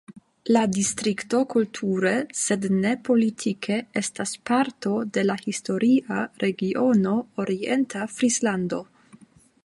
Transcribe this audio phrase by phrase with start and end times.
[0.55, 2.13] La distrikto kulture,
[2.43, 7.13] sed ne politike, estas parto de la historia regiono
[7.45, 8.81] Orienta Frislando.